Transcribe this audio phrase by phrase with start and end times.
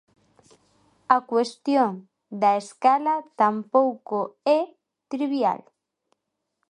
[1.15, 1.91] A cuestión
[2.41, 4.19] da escala tampouco
[4.57, 4.61] é
[5.13, 5.61] trivial.